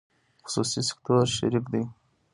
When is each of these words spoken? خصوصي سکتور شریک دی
خصوصي 0.45 0.81
سکتور 0.89 1.25
شریک 1.37 1.65
دی 1.71 1.81